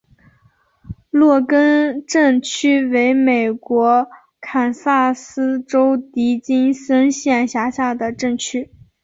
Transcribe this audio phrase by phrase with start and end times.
[1.11, 4.07] 洛根镇区为美国
[4.39, 8.71] 堪萨斯州迪金森县辖下的镇区。